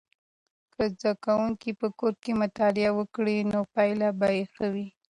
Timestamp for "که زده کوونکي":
0.73-1.71